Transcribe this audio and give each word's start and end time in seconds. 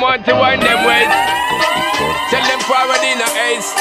them 0.00 0.08
want 0.08 0.24
to 0.24 0.32
wind 0.34 0.62
them 0.62 0.80
ways. 0.86 1.10
Tell 2.30 2.44
them 2.46 2.60
forward 2.64 3.02
in 3.04 3.20
a 3.20 3.28
ace. 3.52 3.72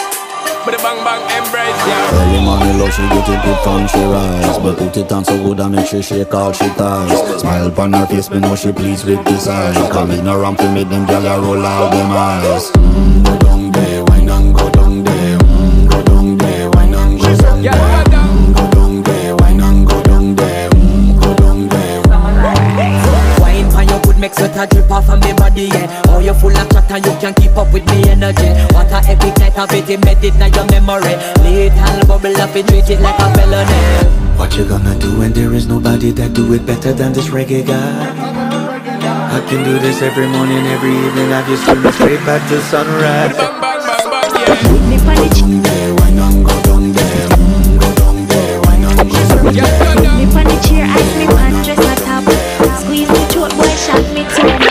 But 0.66 0.76
the 0.76 0.84
bang 0.84 1.00
bang 1.08 1.24
embrace, 1.40 1.80
yeah. 1.88 2.12
Early 2.20 2.44
morning 2.44 2.78
love, 2.80 2.94
she 2.94 3.02
get 3.08 3.30
it 3.30 3.40
good 3.44 3.60
from 3.64 3.88
she 3.88 4.04
rise. 4.04 4.58
But 4.60 4.78
put 4.78 4.98
it 4.98 5.12
on 5.12 5.24
so 5.24 5.38
good 5.42 5.60
I 5.60 5.68
make 5.70 5.88
she 5.88 6.02
shake 6.02 6.34
all 6.34 6.52
she 6.52 6.68
ties. 6.76 7.40
Smile 7.42 7.68
upon 7.68 7.94
her 7.94 8.06
face, 8.08 8.30
me 8.30 8.40
know 8.40 8.56
she 8.56 8.72
pleased 8.72 9.06
with 9.06 9.24
this 9.26 9.48
eyes 9.48 9.76
Come 9.92 10.12
in 10.12 10.28
around 10.28 10.58
to 10.58 10.72
make 10.74 10.90
them 10.90 11.06
gyal 11.08 11.42
roll 11.42 11.66
out 11.66 11.92
them 11.92 12.12
eyes. 12.12 12.72
Mm, 12.72 13.24
Go 13.26 13.38
down 13.40 13.72
there, 13.72 14.04
wine 14.06 14.30
and 14.30 14.54
go 14.56 14.70
down 14.70 15.04
there. 15.04 15.38
Mm, 15.38 15.90
Go 15.90 16.04
down 16.04 16.38
there, 16.38 16.70
wine 16.72 16.94
and 16.94 17.20
go 17.22 17.34
down 17.40 17.62
there. 17.62 17.74
Go 18.54 18.70
down 18.72 19.04
there, 19.04 19.36
wine 19.38 19.62
and 19.62 19.88
go 19.88 20.04
down 20.04 20.36
there. 20.36 20.70
Go 20.70 21.34
down 21.36 21.70
there. 21.70 22.02
Wine 23.40 23.72
pan 23.72 23.88
your 23.88 24.00
good 24.02 24.18
make 24.20 24.34
sweat 24.34 24.56
a 24.58 24.68
drip 24.68 24.92
off 24.92 25.10
of 25.10 25.22
me 25.24 25.32
body, 25.34 25.64
yeah 25.72 26.02
you 26.30 26.36
full 26.40 26.56
of 26.56 26.70
chat 26.70 26.92
and 26.92 27.06
you 27.06 27.14
can't 27.18 27.36
keep 27.36 27.58
up 27.58 27.72
with 27.74 27.86
me 27.90 28.08
energy 28.10 28.50
What 28.74 28.92
a 28.94 29.02
epic 29.10 29.38
night 29.40 29.58
of 29.58 29.74
it, 29.74 29.90
embedded 29.90 30.36
in 30.38 30.54
your 30.54 30.66
memory 30.70 31.18
Little 31.42 32.06
bubble 32.06 32.38
up 32.38 32.54
and 32.56 32.68
treat 32.70 32.90
it 32.90 33.02
like 33.02 33.18
a 33.18 33.28
felony 33.34 33.82
What 34.38 34.56
you 34.56 34.66
gonna 34.68 34.98
do 35.00 35.18
when 35.18 35.34
there 35.34 35.54
is 35.54 35.68
nobody 35.68 36.12
that 36.12 36.34
do 36.34 36.54
it 36.54 36.66
better 36.66 36.94
than 36.94 37.14
this 37.14 37.28
reggae 37.30 37.66
guy? 37.66 38.14
I 39.34 39.42
can 39.50 39.64
do 39.64 39.80
this 39.80 40.02
every 40.02 40.28
morning, 40.28 40.66
every 40.68 40.94
evening 40.94 41.30
Have 41.34 41.50
you 41.50 41.58
screaming 41.58 41.94
straight 41.94 42.24
back 42.26 42.48
to 42.50 42.62
sunrise 42.62 43.36
yeah. 43.36 43.50
Me 44.90 44.98
for 44.98 45.16
the 45.18 45.30
Go 45.30 45.34
down 45.34 45.64
there, 45.64 45.96
wine 45.96 46.20
and 46.20 46.46
go 46.46 46.54
down 46.62 46.94
there 46.94 47.30
mm, 47.38 47.80
Go 47.82 47.90
down 47.96 48.28
there, 48.28 48.62
wine 48.62 48.84
and 48.86 48.98
go 48.98 49.18
down 49.18 49.56
Yeah, 49.56 49.66
there 49.66 49.96
go 49.96 50.04
down. 50.04 50.18
me 50.18 50.26
for 50.30 50.44
the 50.46 50.58
chair, 50.68 50.86
ice 50.86 51.14
me 51.18 51.26
pants, 51.26 51.66
dress 51.66 51.80
a 51.80 51.96
top. 52.06 52.26
Squeeze 52.82 53.10
me 53.10 53.22
throat, 53.34 53.52
boy, 53.58 53.74
shot 53.78 54.06
me 54.14 54.24
too. 54.36 54.69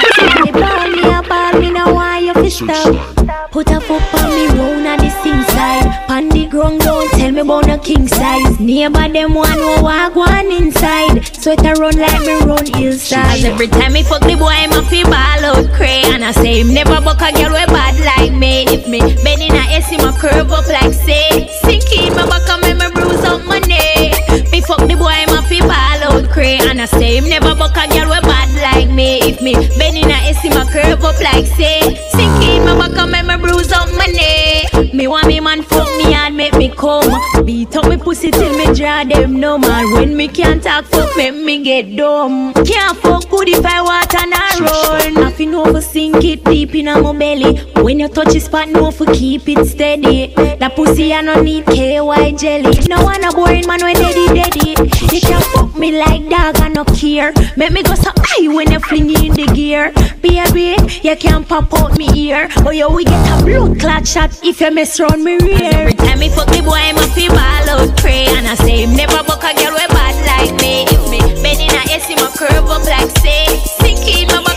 Stop. 2.59 3.51
Put 3.51 3.71
a 3.71 3.81
foot 3.81 4.03
on 4.15 4.31
me 4.31 4.47
round 4.59 4.87
at 4.87 4.99
the 4.99 5.11
sing 5.23 5.43
side. 5.55 5.87
Pan 6.09 6.29
the 6.29 6.47
ground, 6.47 6.81
don't 6.81 7.09
tell 7.13 7.31
me 7.31 7.41
about 7.41 7.67
no 7.67 7.79
king 7.79 8.07
size. 8.07 8.59
Neighbor 8.61 9.09
them 9.09 9.35
one 9.35 9.51
who 9.51 9.83
walk 9.83 10.17
one 10.17 10.51
inside. 10.51 11.25
Sweater 11.25 11.75
run 11.81 11.97
like 11.97 12.21
me 12.27 12.35
run 12.45 12.67
hillside. 12.67 13.45
Every 13.45 13.69
time 13.69 13.93
me 13.93 14.03
fuck 14.03 14.23
the 14.23 14.35
boy, 14.35 14.53
I'm 14.53 14.73
a 14.73 14.83
fi 14.83 15.03
ball 15.05 15.45
out 15.51 15.73
cray. 15.75 16.03
And 16.07 16.25
I 16.25 16.33
say 16.33 16.61
him 16.61 16.75
never 16.75 17.01
buck 17.01 17.21
a 17.23 17.33
girl 17.33 17.53
we 17.53 17.65
bad 17.67 17.97
like 18.05 18.33
me. 18.33 18.67
If 18.69 18.89
me 18.89 19.01
bend 19.01 19.43
in 19.43 19.55
a 19.55 19.65
S, 19.79 19.89
him 19.91 20.01
a 20.01 20.13
curve 20.13 20.51
up 20.51 20.67
like 20.67 20.93
say. 20.93 21.49
Sink 21.63 21.89
in 21.97 22.15
my 22.15 22.27
back 22.27 22.49
and 22.49 22.79
me 22.79 22.87
bruise 22.93 23.25
out 23.25 23.45
my 23.47 23.61
neck. 23.61 24.51
Me 24.51 24.61
fuck 24.61 24.83
the 24.87 24.97
boy, 24.97 25.15
I'm 25.15 25.39
a 25.39 25.43
fi 25.43 25.61
ball 25.61 26.01
out 26.11 26.31
cray. 26.31 26.59
And 26.59 26.81
I 26.81 26.87
say 26.87 27.17
him 27.17 27.29
never 27.29 27.55
buck 27.55 27.77
a 27.77 27.87
girl 27.89 28.11
we 28.11 28.21
bad 28.27 28.48
like 28.79 28.91
me. 28.95 29.19
If 29.23 29.41
me 29.43 29.55
bend 29.77 29.97
in 29.97 30.11
a 30.11 30.19
S, 30.31 30.43
him 30.43 30.53
a 30.53 30.65
curve 30.71 31.05
up 31.05 31.21
like 31.21 31.47
say. 31.47 31.81
Sink 32.15 32.43
in 32.45 32.65
my 32.65 32.89
back 32.89 33.09
make 33.09 33.27
me 33.27 33.37
bruise 33.37 33.73
out 33.73 33.91
my 33.93 34.07
neck. 34.07 34.68
Me 34.79 35.09
want 35.09 35.27
me 35.27 35.41
man 35.41 35.63
fuck 35.63 35.89
me 35.99 36.15
and 36.15 36.37
make 36.37 36.55
me 36.55 36.69
come. 36.69 37.11
Beat 37.45 37.75
up 37.75 37.89
me 37.89 37.97
pussy 37.97 38.31
till 38.31 38.57
me 38.57 38.73
draw 38.75 39.03
them 39.03 39.41
numb. 39.41 39.65
And 39.65 39.93
when 39.95 40.17
me 40.17 40.29
can't 40.29 40.63
talk, 40.63 40.85
fuck 40.85 41.17
make 41.17 41.35
me 41.35 41.65
get 41.65 41.97
dumb. 41.97 42.55
Can't 42.55 42.97
fuck 42.97 43.29
good 43.29 43.49
if 43.49 43.65
I 43.67 43.83
want 43.83 44.15
and 44.15 44.33
I 44.33 44.59
run. 44.61 45.15
Nothing 45.15 45.55
over 45.57 45.81
sink 45.81 46.25
it 46.25 46.45
deep 46.45 46.77
in 46.77 46.85
my 46.85 47.13
belly. 47.13 47.59
When 47.83 47.99
you 47.99 48.09
touch 48.09 48.33
the 48.33 48.41
spot, 48.41 48.69
no 48.69 48.93
for 48.93 49.07
keep 49.07 49.49
it 49.49 49.67
steady. 49.67 50.33
That 50.35 50.77
pussy 50.77 51.13
I 51.13 51.23
no 51.23 51.43
need 51.43 51.67
KY 51.67 52.33
jelly. 52.37 52.79
No 52.89 53.03
one 53.03 53.25
a 53.25 53.33
boring 53.33 53.67
man 53.67 53.81
when 53.83 53.95
daddy 53.95 54.27
daddy. 54.29 54.71
You 55.13 55.21
can 55.21 55.43
fuck 55.55 55.77
me 55.77 55.99
like 55.99 56.29
dog 56.29 56.61
I 56.61 56.69
no 56.69 56.85
care. 56.85 57.33
Make 57.57 57.73
me 57.73 57.83
go 57.83 57.95
so 57.95 58.13
high 58.17 58.55
when 58.55 58.71
you 58.71 58.79
fling 58.79 59.11
in 59.11 59.33
the 59.33 59.47
gear. 59.53 59.93
Baby, 60.23 60.77
you 61.03 61.17
can 61.17 61.45
pop 61.45 61.73
out 61.75 61.97
me 61.97 62.09
ear. 62.15 62.49
Oh 62.59 62.71
yo, 62.71 62.95
we 62.95 63.05
get 63.05 63.41
a 63.41 63.45
blood 63.45 63.81
clot 63.81 64.07
shot 64.07 64.31
if 64.43 64.61
you 64.61 64.68
mess 64.71 64.99
around 65.01 65.25
me. 65.25 65.39
Every 65.39 65.95
time 65.95 66.19
me 66.19 66.29
fuck 66.29 66.49
the 66.49 66.63
boy, 66.63 66.77
I'm 66.77 66.97
a 66.97 67.07
feel 67.15 67.31
ball 67.31 67.69
out 67.69 67.97
pray. 67.99 68.27
And 68.27 68.47
I 68.47 68.55
say 68.55 68.83
him 68.83 68.95
never 68.95 69.23
buck 69.25 69.43
a 69.45 69.55
girl 69.55 69.73
we 69.73 69.87
bad 69.89 70.17
like 70.27 70.55
me. 70.61 70.85
If 70.89 71.11
me 71.11 71.21
bend 71.43 71.61
in 71.61 71.71
a 71.71 71.83
S, 71.93 72.09
him 72.09 72.19
curve 72.37 72.67
up 72.69 72.85
like 72.85 73.11
say. 73.19 73.47
Sink 73.81 74.07
in 74.09 74.29
my 74.29 74.48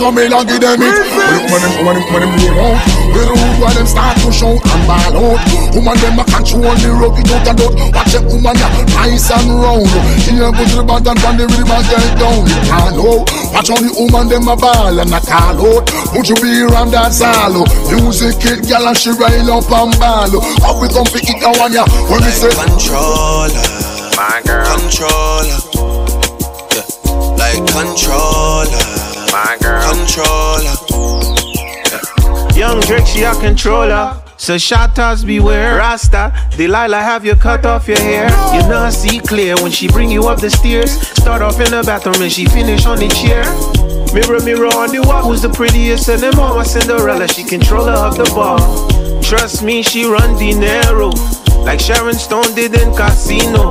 If 0.00 0.14
me 0.16 0.30
Bag 0.30 0.32
on 0.32 0.32
me 0.32 0.32
and 0.32 0.48
give 0.48 0.60
them 0.64 0.80
it. 0.80 0.96
Look 0.96 1.44
when 1.52 1.60
them 1.60 1.84
when 1.84 1.94
them 2.00 2.06
when 2.08 2.20
them 2.24 2.32
roll 2.40 2.72
out. 2.72 2.80
The 3.12 3.20
road 3.20 3.54
where 3.60 3.74
them 3.76 3.84
start 3.84 4.16
to 4.24 4.32
shout 4.32 4.56
and 4.56 4.82
ball 4.88 5.12
out. 5.12 5.40
Woman 5.76 5.96
them 6.00 6.16
a 6.16 6.24
control 6.24 6.72
the 6.80 6.88
road 6.96 7.20
it 7.20 7.28
out 7.28 7.44
and 7.44 7.60
out. 7.60 7.74
Watch 7.92 8.12
them 8.16 8.24
woman 8.32 8.56
ya 8.56 8.68
nice 8.96 9.28
and 9.28 9.60
round. 9.60 9.92
Here 10.24 10.48
go 10.48 10.62
to 10.64 10.76
the 10.80 10.84
bottom 10.88 11.16
from 11.20 11.36
the 11.36 11.44
rhythm 11.52 11.68
and 11.68 11.84
get 11.84 12.16
down. 12.16 12.40
You 12.48 12.60
can't 12.64 12.96
know. 12.96 13.28
Watch 13.52 13.68
how 13.68 13.76
the 13.76 13.92
woman 13.92 14.26
them 14.32 14.48
a 14.48 14.56
ball 14.56 14.96
and 14.96 15.12
a 15.12 15.20
call 15.20 15.60
out. 15.68 15.84
Would 16.16 16.26
you 16.32 16.36
be 16.40 16.64
around 16.64 16.96
that 16.96 17.12
salo? 17.12 17.68
Music 17.92 18.40
it, 18.48 18.64
girl 18.64 18.88
and 18.88 18.96
she 18.96 19.12
rail 19.12 19.52
up 19.52 19.68
and 19.68 19.92
ball. 20.00 20.32
How 20.64 20.80
we 20.80 20.88
come 20.88 21.04
pick 21.12 21.28
it 21.28 21.44
down 21.44 21.76
ya? 21.76 21.84
When 22.08 22.24
we 22.24 22.32
say 22.32 22.48
Controller, 22.56 23.68
my 24.16 24.40
girl. 24.48 24.64
Controller, 24.64 25.60
yeah. 26.72 26.88
Like 27.36 27.64
controller, 27.68 28.89
my 29.30 29.56
girl. 29.60 29.82
Controller. 29.94 30.74
Young 32.56 32.80
Drake, 32.80 33.06
she 33.06 33.22
a 33.22 33.32
controller. 33.34 34.20
So 34.36 34.58
shatters 34.58 35.24
beware, 35.24 35.76
Rasta. 35.76 36.32
Delilah 36.56 37.02
have 37.02 37.24
you 37.24 37.36
cut 37.36 37.64
off 37.66 37.86
your 37.86 38.00
hair. 38.00 38.28
You 38.54 38.66
not 38.68 38.92
see 38.92 39.20
clear 39.20 39.54
when 39.56 39.70
she 39.70 39.88
bring 39.88 40.10
you 40.10 40.28
up 40.28 40.40
the 40.40 40.50
stairs. 40.50 40.90
Start 40.90 41.42
off 41.42 41.60
in 41.60 41.70
the 41.70 41.82
bathroom 41.84 42.22
and 42.22 42.32
she 42.32 42.46
finish 42.46 42.86
on 42.86 42.98
the 42.98 43.08
chair. 43.08 43.44
Mirror, 44.14 44.42
mirror 44.44 44.74
on 44.74 44.90
the 44.90 45.02
wall, 45.06 45.22
who's 45.22 45.42
the 45.42 45.50
prettiest? 45.50 46.08
And 46.08 46.22
them 46.22 46.36
mama 46.36 46.64
Cinderella, 46.64 47.28
she 47.28 47.44
controller 47.44 47.92
of 47.92 48.16
the 48.16 48.24
ball. 48.34 48.58
Trust 49.22 49.62
me, 49.62 49.82
she 49.82 50.06
run 50.06 50.36
dinero 50.38 51.10
like 51.64 51.78
Sharon 51.78 52.14
Stone 52.14 52.54
did 52.54 52.74
in 52.74 52.94
Casino. 52.96 53.70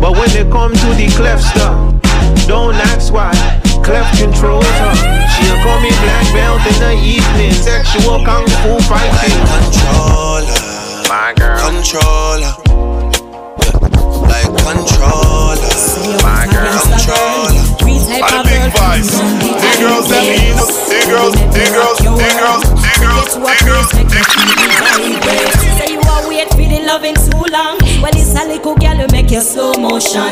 But 0.00 0.12
when 0.12 0.30
it 0.30 0.50
come 0.50 0.72
to 0.72 0.86
the 0.94 1.12
clef 1.16 1.40
stuff, 1.40 2.46
don't 2.46 2.74
ask 2.74 3.12
why. 3.12 3.63
Clef 3.84 4.08
controls 4.18 4.64
her. 4.80 4.94
She'll 5.36 5.58
call 5.62 5.78
me 5.80 5.90
black 6.02 6.26
belt 6.32 6.60
in 6.66 6.76
the 6.80 6.92
evening. 7.04 7.52
Sexual 7.52 8.24
kung 8.24 8.46
fu 8.64 8.76
Like 8.76 9.12
fighting. 9.12 9.44
controller, 9.44 10.60
my 11.08 11.32
girl. 11.36 11.58
Controller. 11.60 12.52
Like 14.24 14.48
controller, 14.64 15.72
my 16.24 16.48
girl. 16.48 16.80
Controller. 16.80 17.64
All 18.24 18.30
the 18.30 18.48
big 18.48 18.72
vibes. 18.72 19.10
The 19.12 19.70
girls 19.80 20.08
that 20.08 20.24
mean, 20.24 20.56
the 20.56 21.00
girls, 21.10 21.34
the 21.52 21.64
girls, 21.68 21.98
the 22.00 22.28
girls, 22.40 22.64
the 22.64 22.92
girls, 23.04 23.30
the 23.36 23.54
girls, 23.68 23.90
the 23.92 24.04
girls. 24.08 25.48
Say 25.76 25.92
you 25.92 26.00
are 26.00 26.24
wait 26.28 26.48
for 26.50 26.64
the 26.64 26.80
loving 26.86 27.14
too 27.14 27.44
long. 27.52 27.83
Little 28.54 28.76
girl 28.76 28.96
who 28.96 29.06
make 29.10 29.32
you 29.32 29.40
slow 29.40 29.74
motion. 29.74 30.30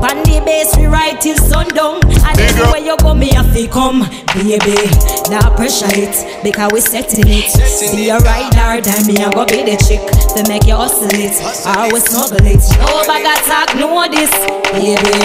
Pan 0.00 0.24
the 0.24 0.40
bass, 0.46 0.74
we 0.80 0.86
ride 0.86 1.20
till 1.20 1.36
sundown. 1.36 2.00
And 2.24 2.40
anywhere 2.40 2.80
you 2.80 2.96
go, 2.96 3.12
me 3.12 3.28
have 3.36 3.52
to 3.52 3.68
come, 3.68 4.00
baby. 4.32 4.80
Now 5.28 5.54
pressure 5.54 5.92
it 5.92 6.16
because 6.42 6.72
we 6.72 6.80
setting 6.80 7.28
it. 7.28 7.52
Be 7.92 8.08
a 8.08 8.16
rider, 8.16 8.80
then 8.80 9.06
me 9.06 9.20
I 9.20 9.30
go 9.30 9.44
be 9.44 9.60
the 9.60 9.76
chick 9.76 10.00
to 10.34 10.48
make 10.48 10.64
you 10.64 10.74
hustle 10.74 11.12
it. 11.12 11.36
I 11.68 11.92
will 11.92 12.00
snuggle 12.00 12.48
it. 12.48 12.64
No 12.80 13.04
bag 13.04 13.28
of 13.28 13.44
talk, 13.44 13.76
no 13.76 13.92
this, 14.08 14.32
baby. 14.72 15.20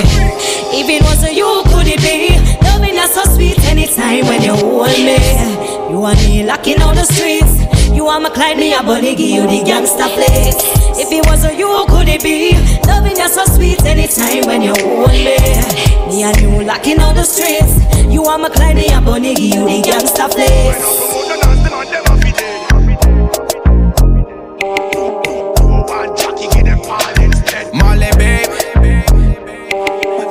If 0.76 0.92
it 0.92 1.02
wasn't 1.08 1.40
you, 1.40 1.64
could 1.72 1.88
it 1.88 2.04
be? 2.04 2.36
Loving 2.68 3.00
us 3.00 3.16
so 3.16 3.24
sweet 3.32 3.58
anytime 3.64 4.28
when 4.28 4.44
you 4.44 4.54
hold 4.60 4.92
me. 4.92 5.16
You 5.88 6.04
and 6.04 6.20
me 6.28 6.44
locking 6.44 6.82
on 6.84 6.96
the 6.96 7.06
streets. 7.08 7.64
You 7.96 8.08
are 8.08 8.20
my 8.20 8.30
Clyde, 8.30 8.58
me 8.58 8.74
a 8.74 8.84
bunny, 8.84 9.16
give 9.16 9.30
you 9.30 9.44
the 9.44 9.64
gangsta 9.64 10.12
place. 10.12 10.60
If 11.00 11.10
it 11.14 11.26
wasn't 11.26 11.58
you, 11.58 11.86
could 11.88 12.10
it 12.10 12.22
be? 12.22 12.52
Loving 12.86 13.16
you 13.16 13.30
so 13.30 13.46
sweet 13.46 13.82
anytime 13.86 14.44
when 14.44 14.62
you 14.62 14.76
hold 14.76 15.12
me. 15.12 15.40
Me 16.12 16.24
and 16.24 16.36
you 16.42 16.62
locking 16.62 17.00
on 17.00 17.16
the 17.16 17.24
streets. 17.24 17.80
You 18.12 18.26
are 18.26 18.38
my 18.38 18.50
Clyde, 18.50 18.76
me 18.76 18.90
a 18.92 19.00
bunny, 19.00 19.34
give 19.34 19.56
you 19.56 19.64
the 19.64 19.80
gangsta 19.82 20.28
place. 20.30 20.76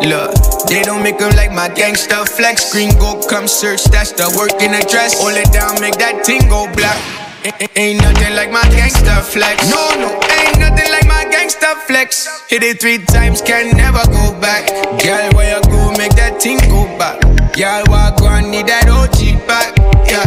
Look, 0.05 0.69
they 0.69 0.83
don't 0.83 1.03
make 1.03 1.17
them 1.17 1.35
like 1.35 1.51
my 1.51 1.71
gangsta 1.71 2.29
flex. 2.29 2.71
Green 2.73 2.91
go 2.99 3.19
come 3.27 3.49
search, 3.49 3.85
that's 3.85 4.13
the 4.13 4.29
work 4.37 4.53
in 4.61 4.71
working 4.71 4.75
address. 4.75 5.19
Hold 5.19 5.39
it 5.39 5.51
down, 5.51 5.81
make 5.81 5.97
that 5.97 6.25
ting 6.25 6.47
go 6.51 6.71
black. 6.75 7.24
Ain't 7.45 8.01
nothing 8.01 8.35
like 8.35 8.51
my 8.51 8.65
gangsta 8.73 9.21
flex. 9.21 9.69
No, 9.69 9.77
no, 10.01 10.09
ain't 10.33 10.59
nothing 10.59 10.89
like 10.89 11.05
my 11.05 11.29
gangsta 11.29 11.77
flex. 11.85 12.25
Hit 12.49 12.63
it 12.63 12.81
three 12.81 12.97
times, 13.05 13.43
can 13.43 13.77
never 13.77 14.01
go 14.09 14.33
back. 14.41 14.65
Girl, 15.05 15.29
where 15.37 15.53
you 15.53 15.63
go, 15.69 15.93
make 15.93 16.17
that 16.17 16.41
thing 16.41 16.57
go 16.73 16.89
back. 16.97 17.21
Y'all 17.61 17.85
walk 17.93 18.23
on, 18.23 18.51
need 18.51 18.65
that 18.73 18.89
OG 18.89 19.45
back. 19.45 19.77
Yeah, 20.09 20.25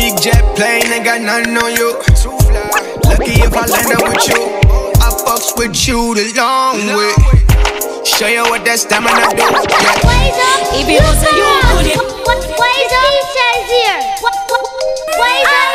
big 0.00 0.16
jet 0.16 0.40
plane, 0.56 0.88
ain't 0.88 1.04
got 1.04 1.20
nothing 1.20 1.60
on 1.60 1.76
you. 1.76 1.92
Lucky 3.04 3.36
if 3.36 3.52
I 3.52 3.68
land 3.68 3.92
up 3.92 4.08
with 4.08 4.24
you. 4.24 4.40
I 4.96 5.12
fucks 5.12 5.52
with 5.60 5.76
you 5.84 6.16
the 6.16 6.32
long 6.40 6.80
way. 6.96 7.12
Show 8.08 8.32
you 8.32 8.48
what 8.48 8.64
that 8.64 8.80
stamina 8.80 9.28
do. 9.36 9.44
Yeah. 9.44 10.72
If 10.72 10.88
it 10.88 11.04
you, 11.04 11.04
would 11.04 11.84
it? 11.84 12.00
What, 12.00 12.24
what, 12.24 12.40
what 12.48 12.72
is 12.80 12.88
DJ's 12.88 13.68
here? 13.68 14.00
What, 14.24 14.32
what, 14.48 15.65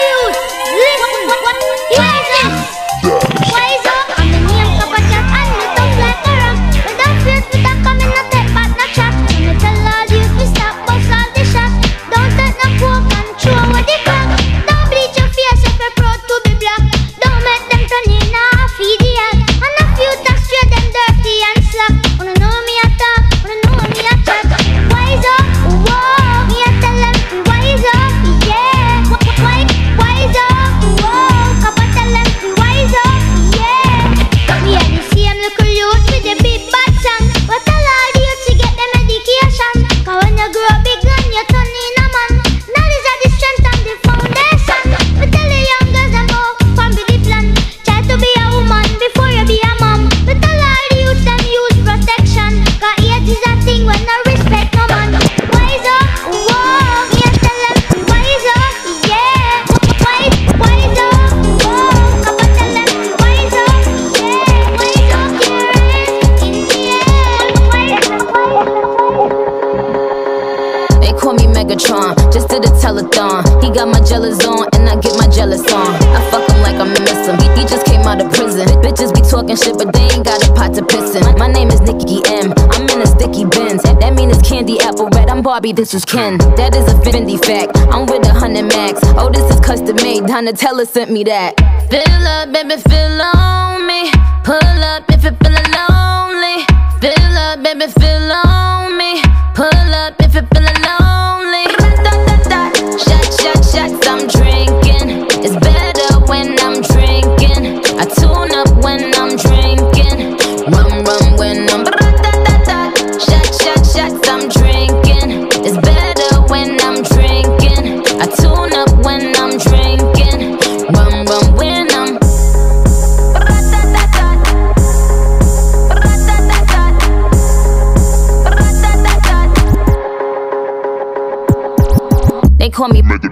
rich 85.91 85.95
as 85.95 86.05
Ken. 86.05 86.37
That 86.55 86.75
is 86.75 86.87
a 86.87 86.95
fendi 87.01 87.37
fact. 87.43 87.77
I'm 87.91 88.05
with 88.05 88.27
a 88.27 88.33
hundred 88.33 88.65
max. 88.65 88.99
Oh, 89.17 89.29
this 89.29 89.43
is 89.53 89.59
custom 89.59 89.95
made. 89.97 90.23
Donatella 90.23 90.87
sent 90.87 91.11
me 91.11 91.23
that. 91.25 91.57
Fill 91.89 92.27
up, 92.27 92.51
baby, 92.51 92.81
fill 92.81 93.21
on 93.21 93.87
me. 93.87 94.11
Pull 94.43 94.83
up 94.83 95.03
if 95.09 95.23
you're 95.23 95.35
feeling 95.43 95.71
lonely. 95.75 96.65
Fill 96.99 97.37
up, 97.37 97.63
baby, 97.63 97.87
fill 97.99 98.31
on 98.31 98.97
me. 98.97 99.20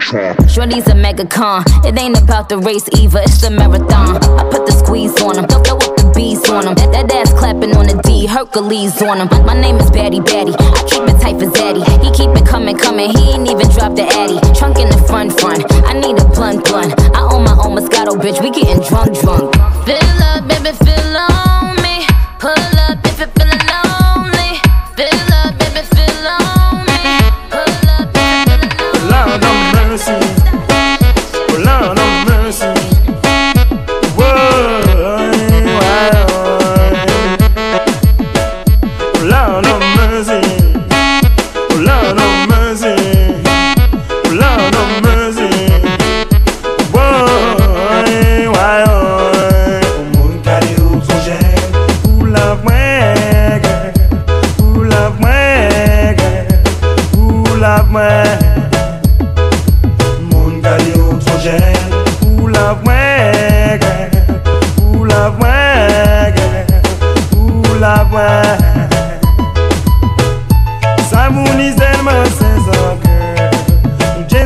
Shorty's 0.50 0.88
a 0.88 0.95
mega 0.95 1.23
con. 1.23 1.61
It 1.85 1.94
ain't 1.94 2.17
about 2.17 2.50
the 2.50 2.57
race 2.57 2.89
either, 2.97 3.21
it's 3.21 3.41
the 3.41 3.51
marathon. 3.51 4.17
I 4.41 4.44
put 4.50 4.65
the 4.65 4.73
squeeze 4.73 5.13
on 5.21 5.38
him, 5.38 5.45
throw, 5.45 5.61
throw 5.61 5.77
up 5.77 5.94
the 6.01 6.09
bees 6.17 6.41
on 6.50 6.65
him. 6.65 6.73
That, 6.81 6.89
that 6.97 7.13
ass 7.13 7.29
clapping 7.38 7.77
on 7.77 7.85
the 7.85 8.01
D, 8.01 8.25
Hercules 8.25 8.97
on 9.06 9.21
him. 9.21 9.29
My 9.45 9.53
name 9.53 9.77
is 9.77 9.91
Batty 9.91 10.21
Batty, 10.21 10.57
I 10.57 10.81
keep 10.89 11.06
it 11.06 11.21
tight 11.21 11.38
for 11.38 11.45
Zaddy. 11.53 11.85
He 12.01 12.09
keep 12.09 12.33
it 12.33 12.41
coming, 12.41 12.73
coming, 12.75 13.13
he 13.13 13.38
ain't 13.38 13.45
even 13.45 13.69
dropped 13.69 14.01
the 14.01 14.09
Addy. 14.17 14.41
Trunk 14.57 14.81
in 14.81 14.89
the 14.89 14.97
front, 15.06 15.38
front. 15.38 15.61
I 15.85 15.94
need 15.94 16.17
a 16.17 16.25
blunt, 16.33 16.65
blunt. 16.65 16.97
I 17.13 17.21
own 17.29 17.45
my 17.45 17.53
own 17.62 17.77
Moscato, 17.77 18.17
bitch, 18.17 18.41
we 18.41 18.50
getting 18.50 18.81
drunk, 18.81 19.13
drunk. 19.21 19.53
Fill 19.85 20.19
up, 20.25 20.41
baby, 20.50 20.73
fill 20.73 21.17
on 21.21 21.77
me. 21.85 22.01
Pull 22.41 22.73
up 22.89 22.97
if 23.05 23.21
it 23.21 23.29
feel 23.38 23.49
I'm 71.29 71.45
se 72.38 72.51
zacă 72.65 73.09
Nu 74.17 74.25
ce 74.27 74.45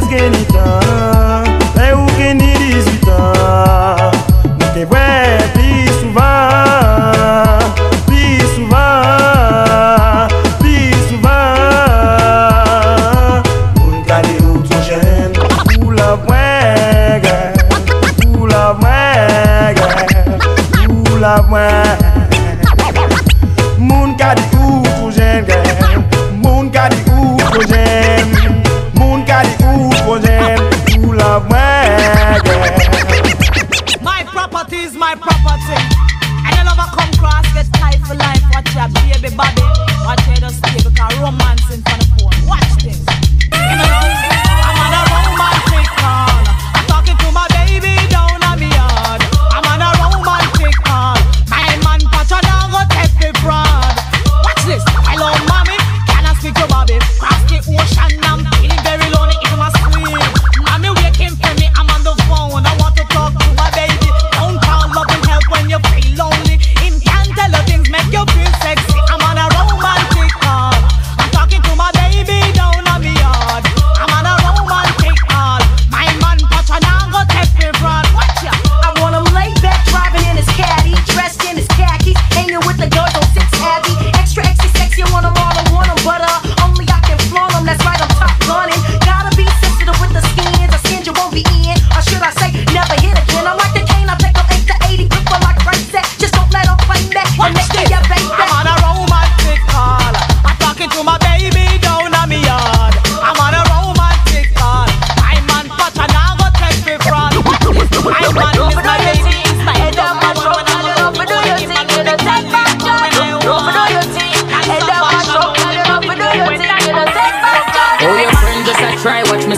Bobby. 56.85 56.99
Cross 57.17 57.65
the 57.65 57.77
ocean. 57.79 57.92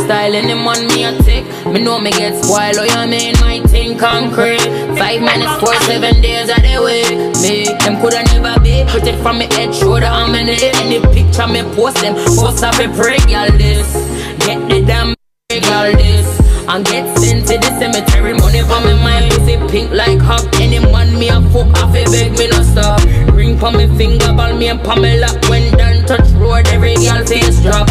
Lifestyle, 0.06 0.36
any 0.36 0.54
man 0.54 0.88
me 0.88 1.04
a 1.04 1.18
take. 1.24 1.46
Me 1.68 1.82
know 1.82 2.00
me 2.00 2.12
get 2.12 2.44
spoiled, 2.44 2.78
oh 2.78 2.84
you 2.84 3.10
mean 3.10 3.34
my 3.42 3.60
thing 3.68 3.98
concrete. 3.98 4.62
Five 4.98 5.22
minutes, 5.22 5.60
four, 5.60 5.74
seven 5.82 6.22
days 6.22 6.50
of 6.50 6.58
the 6.58 6.82
way. 6.84 7.04
Me, 7.42 7.66
them 7.80 8.00
coulda 8.02 8.24
never 8.24 8.60
be. 8.62 8.84
Put 8.88 9.08
it 9.08 9.22
from 9.22 9.40
me 9.40 9.46
head, 9.46 9.74
shoulder, 9.74 10.06
and 10.06 10.32
me 10.32 10.44
neck. 10.44 10.62
Any 10.76 11.00
picture 11.14 11.48
me 11.48 11.64
post 11.76 11.98
them, 11.98 12.16
post 12.38 12.64
up 12.64 12.76
a 12.76 12.88
pray, 12.96 13.18
girl 13.26 13.50
this. 13.58 13.94
Get 14.46 14.70
the 14.70 14.84
damn 14.86 15.16
girl 15.50 15.92
this. 15.94 16.45
And 16.68 16.84
get 16.86 17.06
sent 17.18 17.48
to 17.48 17.58
the 17.58 17.72
cemetery. 17.80 18.34
Money 18.34 18.62
for 18.62 18.82
me 18.82 18.94
mind 19.04 19.32
pussy 19.32 19.56
pink 19.70 19.92
like 19.92 20.20
hop 20.20 20.44
Any 20.60 20.80
man 20.80 21.18
me 21.18 21.30
a 21.30 21.42
fuck 21.54 21.70
off 21.82 21.96
a 21.96 22.04
beg 22.06 22.38
me 22.38 22.48
no 22.48 22.64
stop. 22.64 23.04
Ring 23.34 23.58
for 23.58 23.72
me 23.72 23.86
finger 23.98 24.34
ball 24.34 24.54
me 24.56 24.68
and 24.68 24.82
Pamela. 24.82 25.30
When 25.50 25.72
done 25.78 26.06
touch 26.06 26.30
road 26.34 26.68
every 26.68 26.96
girl 26.96 27.26
face 27.26 27.62
drop. 27.62 27.88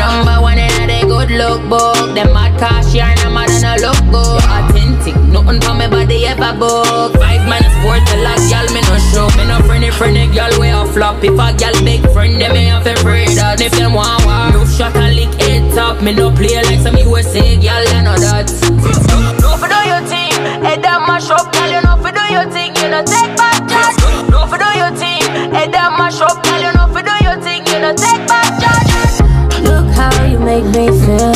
Number 0.00 0.40
one 0.40 0.58
in 0.58 0.90
a 0.90 1.02
good 1.02 1.30
look 1.30 1.68
book. 1.68 2.14
Them 2.14 2.32
mad 2.32 2.54
here 2.88 3.04
and 3.04 3.20
I'm 3.20 3.34
mad 3.34 3.50
and 3.50 3.66
I 3.66 3.76
look 3.76 4.00
good 4.10 4.73
Authentic, 4.84 5.16
nothing 5.32 5.60
for 5.62 5.72
me 5.72 5.88
body 5.88 6.26
ever 6.26 6.52
book 6.58 7.16
Five 7.16 7.48
minutes 7.48 7.72
four 7.80 7.96
till 8.04 8.20
a 8.20 8.36
girl 8.52 8.68
me 8.68 8.84
no 8.84 8.96
show 9.08 9.24
Me 9.32 9.48
no 9.48 9.56
friendly 9.64 9.90
friendly 9.90 10.26
girl 10.28 10.52
way 10.60 10.76
a 10.76 10.84
flop 10.92 11.24
If 11.24 11.32
a 11.32 11.56
girl 11.56 11.72
big 11.80 12.04
friend 12.12 12.38
them 12.38 12.52
me 12.52 12.66
have 12.68 12.84
to 12.84 12.92
pray 13.00 13.24
that 13.32 13.62
If 13.62 13.72
them 13.72 13.94
want 13.94 14.26
war, 14.28 14.52
no 14.52 14.66
shot 14.68 14.94
a 14.96 15.08
lick 15.08 15.32
head 15.40 15.72
top 15.72 16.02
Me 16.02 16.12
no 16.12 16.28
play 16.30 16.60
like 16.60 16.80
some 16.80 16.96
USA 17.00 17.56
girl 17.56 17.88
and 17.96 18.04
know 18.04 18.18
that. 18.20 18.52
No 19.40 19.56
for 19.56 19.72
do 19.72 19.80
your 19.88 20.04
thing, 20.04 20.36
head 20.60 20.82
down 20.82 21.08
mash 21.08 21.30
up, 21.32 21.48
girl. 21.52 21.64
You 21.64 21.80
know 21.80 21.96
for 22.04 22.12
do 22.12 22.24
your 22.28 22.44
thing, 22.52 22.76
you 22.76 22.88
know 22.92 23.00
take 23.00 23.32
back 23.40 23.64
charge. 23.64 23.96
No 24.28 24.44
for 24.44 24.60
do 24.60 24.68
your 24.76 24.92
thing, 25.00 25.24
head 25.48 25.72
down 25.72 25.96
mash 25.96 26.20
up, 26.20 26.44
girl. 26.44 26.60
You 26.60 26.72
know 26.76 26.92
for 26.92 27.00
do 27.00 27.14
your 27.24 27.40
thing, 27.40 27.64
you 27.72 27.80
know 27.80 27.96
take 27.96 28.20
back 28.28 28.52
charge. 28.60 29.16
Look 29.64 29.88
how 29.96 30.12
you 30.28 30.38
make 30.38 30.68
me 30.76 30.92
feel. 30.92 31.32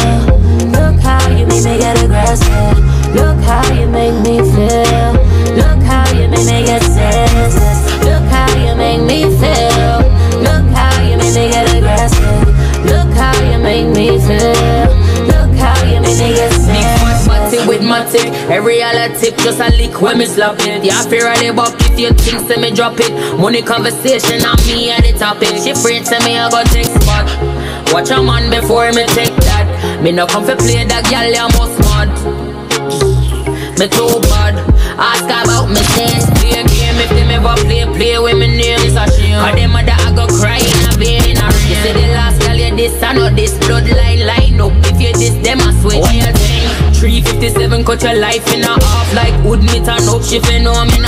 Look 0.69 1.01
how 1.01 1.25
you 1.33 1.47
make 1.49 1.65
me 1.65 1.79
get 1.81 1.97
aggressive. 2.05 2.98
Look 3.21 3.39
how 3.45 3.65
you 3.75 3.87
make 3.89 4.17
me 4.27 4.39
feel. 4.39 5.13
Look 5.61 5.81
how 5.83 6.07
you 6.13 6.29
make 6.29 6.47
me 6.47 6.65
get 6.65 6.83
senseless. 6.83 8.05
Look 8.05 8.25
how 8.33 8.51
you 8.65 8.75
make 8.75 9.03
me 9.03 9.25
feel. 9.41 9.99
Look 10.47 10.67
how 10.75 11.03
you 11.03 11.17
make 11.19 11.35
me 11.35 11.51
get 11.51 11.67
aggressive. 11.77 12.85
Look 12.87 13.11
how 13.17 13.37
you 13.51 13.59
make 13.59 13.89
me 13.95 14.19
feel. 14.27 14.89
Look 15.31 15.53
how 15.59 15.79
you 15.85 16.01
make 16.01 16.19
me 16.19 16.35
get 16.35 16.59
with 17.69 17.83
matty, 17.83 18.29
every 18.49 18.83
other 18.83 19.15
tip 19.19 19.37
just 19.39 19.61
a 19.61 19.69
lick 19.77 20.01
when 20.01 20.19
me 20.19 20.27
slap 20.27 20.57
it. 20.61 20.83
Yeah, 20.83 21.03
fear 21.03 21.31
of 21.31 21.39
the 21.39 21.53
buck 21.53 21.75
if 21.81 21.99
you 21.99 22.11
think 22.13 22.49
say 22.49 22.61
me 22.61 22.71
drop 22.75 22.99
it. 22.99 23.13
Money 23.39 23.63
conversation 23.63 24.45
on 24.45 24.57
me 24.67 24.91
at 24.91 25.03
the 25.03 25.13
topic. 25.13 25.57
She 25.63 25.71
afraid 25.71 26.05
to 26.07 26.19
me 26.25 26.39
I 26.39 26.51
go 26.51 26.63
take 26.65 26.87
spot. 26.87 27.29
Watch 27.93 28.11
a 28.11 28.23
man 28.23 28.51
before 28.51 28.91
me 28.93 29.05
take 29.09 29.37
that. 29.45 30.01
Me 30.03 30.13
no 30.13 30.27
come 30.27 30.45
for 30.45 30.57
play 30.57 30.85
that 30.85 31.05
girl, 31.11 31.29
you 31.29 31.59
must. 31.59 31.88
Me 33.79 33.87
too 33.87 34.19
bad. 34.27 34.59
Ask 34.99 35.31
about 35.31 35.71
me 35.71 35.79
sense. 35.95 36.27
Play 36.43 36.51
a 36.59 36.67
game 36.67 36.99
if 36.99 37.11
them 37.15 37.31
ever 37.31 37.55
play, 37.63 37.87
play 37.95 38.19
with 38.19 38.35
me 38.35 38.51
name. 38.51 38.83
It's 38.83 38.99
a 38.99 39.07
shame. 39.07 39.39
Cause 39.39 39.55
them 39.55 39.71
mother 39.71 39.95
I 39.95 40.11
go 40.19 40.27
cry 40.27 40.59
in 40.59 40.83
a 40.83 40.93
vein 40.99 41.23
in 41.31 41.39
a 41.39 41.47
rain. 41.47 41.71
You 41.71 41.79
see 41.87 41.95
the 41.95 42.11
last 42.11 42.43
girl 42.43 42.59
you 42.59 42.75
this, 42.75 43.01
I 43.01 43.15
know 43.15 43.31
this 43.31 43.55
bloodline 43.63 44.27
line 44.27 44.59
up. 44.59 44.75
If 44.83 44.99
you 44.99 45.15
this, 45.15 45.39
them 45.47 45.63
I 45.63 45.71
you 46.11 46.27
think? 46.35 46.59
357 46.99 47.85
cut 47.85 48.03
your 48.03 48.19
life 48.19 48.43
in 48.53 48.67
a 48.67 48.75
half 48.75 49.15
like 49.15 49.39
wood 49.47 49.63
meat 49.63 49.87
and 49.87 50.11
up. 50.11 50.27
She 50.27 50.43
fin 50.43 50.65
know 50.67 50.75
I'm 50.75 50.91
in 50.99 51.07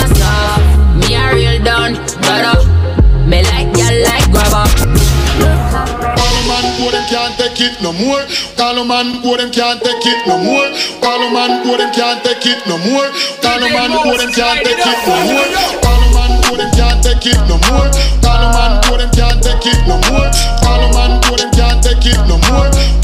take 7.61 7.73
it 7.77 7.83
no 7.83 7.93
more. 7.93 8.25
Call 8.57 8.79
a 8.79 8.85
man 8.85 9.21
go 9.23 9.37
them 9.37 9.51
can't 9.53 9.81
take 9.83 10.07
it 10.07 10.27
no 10.27 10.39
more. 10.41 10.69
Call 11.01 11.21
a 11.21 11.29
man 11.31 11.65
go 11.65 11.77
them 11.77 11.93
can't 11.93 12.25
take 12.25 12.47
it 12.47 12.67
no 12.67 12.79
more. 12.89 13.09
Call 13.43 13.61
a 13.61 13.69
man 13.69 13.91
go 14.03 14.17
them 14.17 14.33
can't 14.33 14.65
take 14.65 14.81
it 14.81 15.05
no 15.05 15.13
more. 15.29 15.45
Call 15.85 16.01
a 16.01 16.09
man 16.17 16.41
go 16.49 16.57
them 16.57 16.71
can't 16.73 17.03
take 17.05 17.27
it 17.27 17.41
no 17.49 17.57
more. 17.69 17.89
Call 18.25 18.41
a 18.41 18.49
man 18.57 18.81
go 18.89 18.97
them 18.97 19.11
can't 19.13 19.43
take 19.43 19.67
it 19.67 19.81
no 19.87 19.97
more. 20.09 20.29
Call 20.65 20.81
a 20.81 20.89
man 20.97 21.21
go 21.29 21.37
them 21.37 21.51
can't 21.53 21.83
take 21.85 22.07
it 22.07 22.21
no 22.29 22.41
more. 22.49 23.00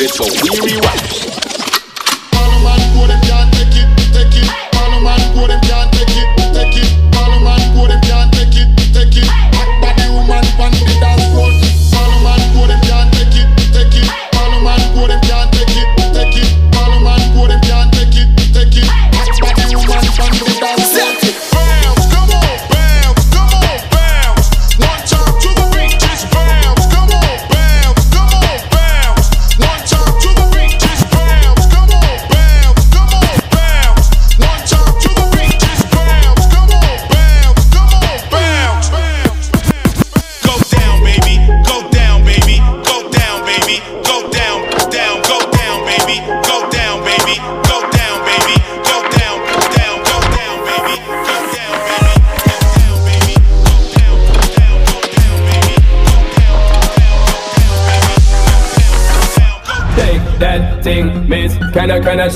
Resident 0.00 0.16
for 0.16 0.60
Weary 0.62 1.39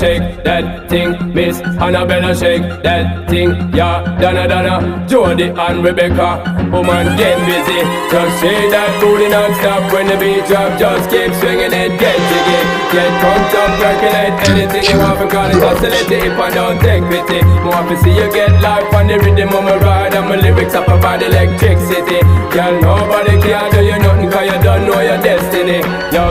shake 0.05 0.43
that 0.43 0.89
thing, 0.89 1.09
miss? 1.33 1.57
Annabella 1.81 2.35
shake 2.35 2.65
that 2.85 3.27
thing, 3.29 3.49
yeah. 3.73 4.05
Donna, 4.21 4.47
Donna, 4.47 4.75
Jody 5.09 5.49
and 5.49 5.83
Rebecca. 5.83 6.45
Woman, 6.69 7.17
get 7.17 7.37
busy. 7.49 7.81
Just 8.13 8.33
shake 8.41 8.69
that 8.69 8.91
booty 9.01 9.27
non-stop 9.33 9.81
when 9.91 10.05
the 10.05 10.17
beat 10.21 10.45
drop. 10.45 10.77
Just 10.77 11.09
keep 11.09 11.33
swinging 11.41 11.73
it, 11.73 11.91
get 11.97 12.17
jiggy. 12.29 12.59
Get 12.93 13.09
drunk, 13.17 13.53
up, 13.61 13.71
percolate 13.81 14.35
anything 14.49 14.85
you 14.85 14.97
want 15.01 15.17
to 15.19 15.25
call 15.25 15.49
it 15.49 16.11
if 16.11 16.37
I 16.37 16.49
don't 16.53 16.77
take 16.85 17.03
pity. 17.09 17.41
More 17.65 17.81
to 17.89 17.95
see 18.05 18.13
you 18.13 18.29
get 18.29 18.53
life 18.61 18.93
on 18.93 19.07
the 19.07 19.17
rhythm 19.17 19.49
of 19.57 19.63
my 19.65 19.77
ride 19.81 20.13
and 20.13 20.29
my 20.29 20.37
lyrics 20.37 20.75
up 20.75 20.87
about 20.87 21.23
electricity. 21.23 22.21
Girl, 22.53 22.73
nobody 22.77 23.41
can 23.41 23.71
do 23.73 23.81
you 23.81 23.97
nothing 23.97 24.29
cause 24.29 24.45
you 24.45 24.59
don't 24.61 24.85
know 24.85 25.01
your 25.01 25.17
destiny. 25.17 25.81
Yo, 26.13 26.29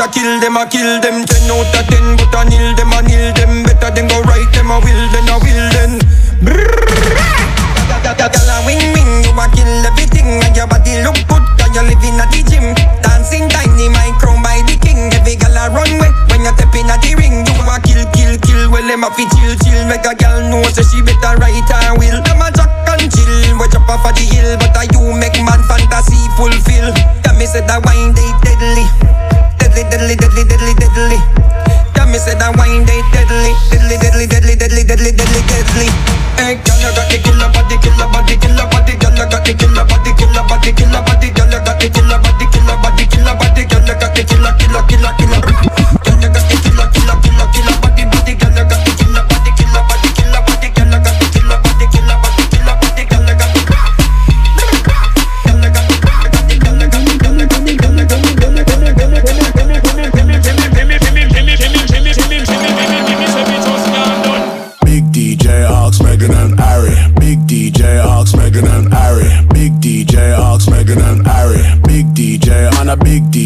a 0.00 0.08
kill 0.08 0.40
them, 0.40 0.56
a 0.56 0.64
kill 0.66 1.00
them. 1.00 1.24
Ten 1.28 1.50
out 1.52 1.74
of 1.76 1.84
ten, 1.86 2.16
but 2.16 2.34
a 2.34 2.48
nil 2.48 2.74
them, 2.74 2.92
a 2.92 3.02
nil 3.04 3.32
them. 3.36 3.62
Better 3.64 3.90
than 3.92 4.08
go 4.08 4.20
right 4.24 4.48
them, 4.52 4.70
a 4.70 4.80
will 4.80 5.04
then, 5.12 5.28
a 5.28 5.36
will 5.38 5.64
then. 5.76 5.92
Girl, 8.20 8.50
a 8.52 8.56
wing 8.66 8.92
wing, 8.92 9.24
you 9.24 9.32
a 9.32 9.44
kill 9.54 9.86
everything, 9.86 10.42
and 10.44 10.56
your 10.56 10.66
body 10.66 11.00
look 11.04 11.16
good, 11.28 11.44
'cause 11.56 11.72
you 11.74 11.82
living 11.82 12.20
at 12.20 12.30
the 12.32 12.42
gym. 12.42 12.74
Dancing 13.00 13.48
my 13.92 14.10
crown 14.20 14.42
king. 14.82 15.12
Every 15.14 15.36
girl 15.36 15.56
a 15.56 15.70
run 15.70 15.92
way 16.00 16.12
when 16.28 16.44
you 16.44 16.52
step 16.52 16.74
in 16.74 16.90
at 16.90 17.00
the 17.00 17.14
ring. 17.14 17.46
You 17.46 17.64
a 17.64 17.80
kill, 17.80 18.04
kill, 18.12 18.36
kill. 18.44 18.70
Well, 18.70 18.86
them 18.86 19.04
a 19.04 19.10
fi 19.16 19.24
chill, 19.32 19.54
chill. 19.62 19.84
Make 19.86 20.04
a 20.04 20.14
girl 20.14 20.29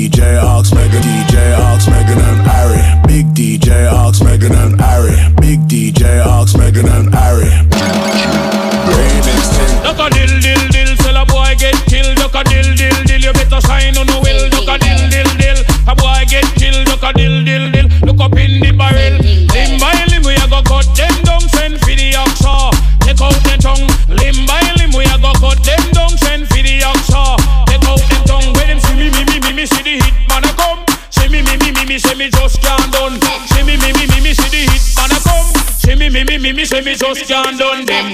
DJ 0.05 0.37
Ox, 0.37 0.75
Megan 0.75 1.01
DJ 1.01 1.59
Ox, 1.59 1.89
Megan 1.89 2.19
and 2.19 2.47
Ari. 2.47 3.07
Big 3.09 3.27
DJ 3.35 3.91
Ox, 3.91 4.21
Megan 4.21 4.53
and 4.53 4.79
Ari. 4.79 5.17
Big 5.41 5.61
DJ 5.67 6.23
Ox, 6.23 6.55
and 6.55 6.94
can't 37.15 37.59
done. 37.59 37.85
Them 37.85 38.14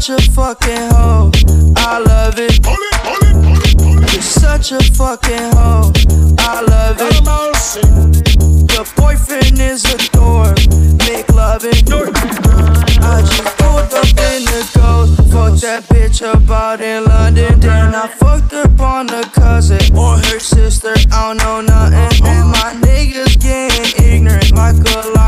Such 0.00 0.18
a 0.18 0.30
fucking 0.32 0.90
hoe. 0.92 1.30
I 1.76 1.98
love 1.98 2.38
it. 2.38 2.58
You're 4.10 4.22
such 4.22 4.72
a 4.72 4.80
fucking 4.94 5.52
hoe. 5.52 5.92
I 6.38 6.62
love 6.62 6.96
it. 7.00 7.20
Your 8.72 8.86
boyfriend 8.96 9.58
is 9.58 9.84
a 9.84 9.98
dork. 10.10 10.56
Make 11.06 11.28
love 11.34 11.66
it. 11.66 11.84
I 13.02 13.20
just 13.20 13.58
pulled 13.58 13.92
up 13.92 14.08
in 14.08 14.44
the 14.48 14.70
ghost. 14.74 15.16
Fucked 15.30 15.60
that 15.60 15.82
bitch 15.90 16.22
about 16.22 16.60
out 16.70 16.80
in 16.80 17.04
London. 17.04 17.60
Then 17.60 17.94
I 17.94 18.06
fucked 18.06 18.52
up 18.54 18.80
on 18.80 19.06
the 19.06 19.28
cousin 19.34 19.80
or 19.96 20.16
her 20.16 20.38
sister. 20.38 20.94
I 21.12 21.34
don't 21.34 21.36
know 21.36 21.60
nothing. 21.60 22.26
And 22.26 22.48
my 22.48 22.72
niggas 22.86 23.38
getting 23.38 24.04
ignorant 24.04 24.52
like 24.52 24.76
a 24.76 25.19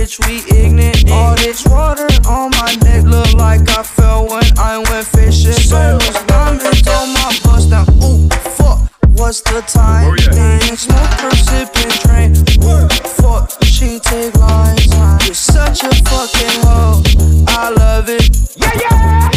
bitch. 0.00 0.16
We 0.26 0.36
ignorant. 0.56 1.10
All 1.10 1.34
this 1.36 1.66
water 1.66 2.08
on 2.28 2.50
my 2.50 2.74
neck 2.84 3.04
look 3.04 3.32
like 3.34 3.68
I 3.70 3.82
fell 3.82 4.28
when 4.28 4.44
I 4.58 4.78
went 4.90 5.06
fishing. 5.06 5.52
So 5.52 5.94
much 5.94 6.26
diamonds 6.26 6.88
on 6.88 7.12
my 7.12 7.38
bust 7.44 7.70
down. 7.70 7.86
Ooh, 8.02 8.28
fuck. 8.56 8.78
What's 9.18 9.40
the 9.42 9.60
time? 9.62 10.16
Then 10.32 10.76
smoke 10.76 11.20
her 11.24 11.36
sipping 11.48 11.92
train. 12.04 12.30
Ooh, 12.64 12.88
fuck. 13.20 13.50
She 13.64 13.98
take 13.98 14.34
lines. 14.36 14.86
You're 15.24 15.34
such 15.34 15.84
a 15.84 15.92
fucking 16.08 16.56
hoe. 16.64 17.02
I 17.48 17.70
love 17.70 18.08
it. 18.08 18.28
Yeah, 18.56 18.72
yeah. 18.80 19.30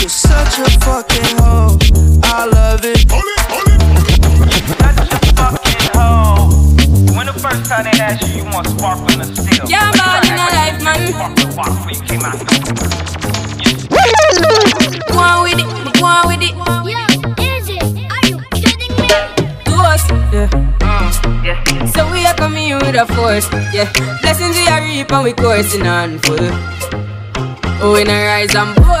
You're 0.00 0.08
such 0.08 0.58
a 0.58 0.68
fucking 0.84 1.36
hoe. 1.38 1.78
I 2.22 2.46
love 2.46 2.84
it. 2.84 3.10
When 3.10 3.69
asked 8.60 8.70
you, 8.70 8.76
you 8.76 8.84
want 8.84 9.06
sparkling 9.06 9.20
or 9.20 9.24
still? 9.24 9.68
Yeah, 9.68 9.90
man, 9.96 10.24
in 10.26 10.32
a 10.32 10.46
life, 10.54 10.78
man. 10.82 11.00
Sparkling 11.12 11.56
water 11.56 11.70
before 11.70 11.92
you 11.92 12.00
came 12.02 12.22
out. 12.22 12.38
Go 15.08 15.18
on 15.18 15.42
with 15.42 15.58
it, 15.58 15.66
go 15.98 16.04
on 16.06 16.26
with 16.28 16.42
it. 16.42 16.54
Toast, 19.64 20.06
mm, 20.08 21.44
yeah. 21.44 21.86
So 21.86 22.10
we 22.12 22.24
are 22.26 22.34
coming 22.34 22.66
here 22.66 22.78
with 22.78 22.94
a 22.94 23.06
force, 23.14 23.48
yeah. 23.72 23.90
Blessings 24.22 24.56
we 24.56 24.66
are 24.68 24.80
reap 24.82 25.12
and 25.12 25.24
we 25.24 25.32
coursing 25.32 25.86
on 25.86 26.18
full. 26.20 26.38
Oh, 27.82 27.94
we 27.94 28.04
not 28.04 28.12
rise 28.12 28.54
and 28.54 28.74
boast. 28.76 28.99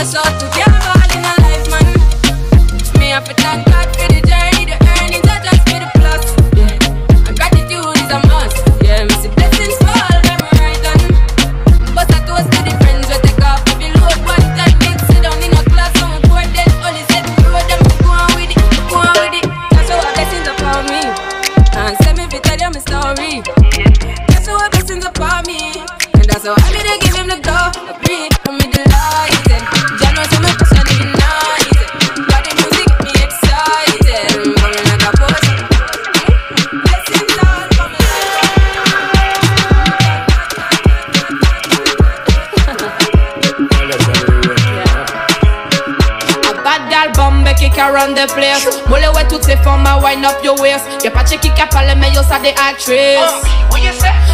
us 0.00 0.14
all 0.14 0.38
together. 0.38 0.77
The 48.18 48.32
place. 48.34 48.66
Moule 48.88 49.06
ouais 49.14 49.26
toutes 49.28 49.44
ces 49.44 49.56
formes 49.58 49.86
à 49.86 49.98
wind 49.98 50.24
up 50.24 50.42
your 50.42 50.58
waist? 50.60 50.84
Y'a 51.04 51.10
pas 51.10 51.22
de 51.22 51.36
qui 51.36 51.50
a 51.60 51.66
parlé 51.66 51.94
mais 51.96 52.10
yo 52.10 52.22
ça 52.22 52.38
des 52.42 52.54
actrices 52.58 52.96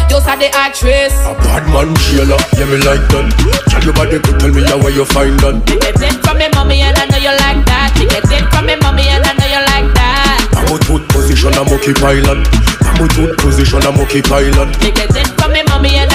Yo 0.09 0.19
ça 0.19 0.35
des 0.37 0.49
actrices 0.53 1.21
Bad 1.43 1.67
man 1.69 1.93
Sheila, 1.97 2.37
yeah 2.57 2.65
me 2.65 2.77
like 2.77 3.05
that 3.09 3.29
Tell 3.69 3.83
your 3.83 3.93
body 3.93 4.19
to 4.19 4.31
tell 4.39 4.49
me 4.49 4.63
how 4.63 4.77
where 4.77 4.91
you 4.91 5.05
find 5.05 5.39
that 5.41 5.65
Get 5.65 6.01
it 6.01 6.25
from 6.25 6.37
me 6.37 6.47
mommy 6.55 6.81
and 6.81 6.97
I 6.97 7.05
know 7.05 7.17
you 7.17 7.33
like 7.45 7.65
that. 7.65 7.93
You 7.99 8.07
Get 8.09 8.25
it 8.31 8.45
from 8.53 8.65
me 8.65 8.75
mommy 8.81 9.05
and 9.07 9.23
I 9.23 9.33
know 9.37 9.45
you 9.45 9.61
like 9.69 9.93
that. 9.93 10.49
I'm 10.55 10.71
a 10.73 10.79
good 10.87 11.07
position, 11.09 11.53
I'm 11.53 11.69
okay 11.77 11.93
pilot. 11.93 12.41
I'm 12.81 13.03
a 13.03 13.07
good 13.13 13.37
position, 13.37 13.81
I'm 13.85 13.99
okay 14.07 14.21
pilot. 14.21 14.69
You 14.81 14.91
Get 14.91 15.13
it 15.15 15.27
from 15.37 15.53
me 15.53 15.61
mommy 15.69 15.95
and 15.95 16.09
I 16.11 16.14